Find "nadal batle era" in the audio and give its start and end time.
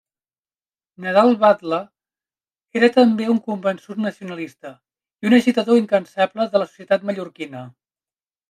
1.05-2.89